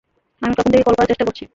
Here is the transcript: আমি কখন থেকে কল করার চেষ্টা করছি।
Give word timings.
আমি 0.41 0.53
কখন 0.55 0.69
থেকে 0.71 0.83
কল 0.83 0.95
করার 0.95 1.09
চেষ্টা 1.11 1.25
করছি। 1.27 1.43